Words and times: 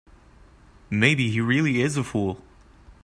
Maybe 0.89 1.29
he 1.29 1.41
really 1.41 1.83
is 1.83 1.95
a 1.95 2.03
fool. 2.03 2.41